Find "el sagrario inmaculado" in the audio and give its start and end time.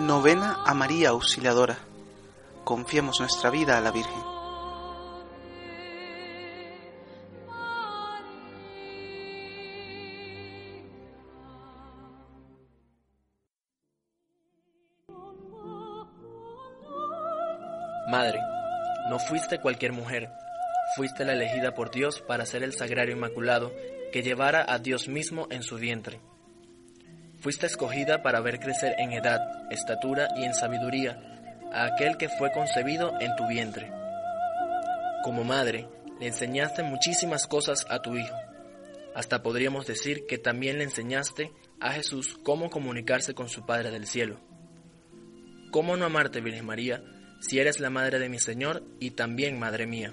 22.62-23.70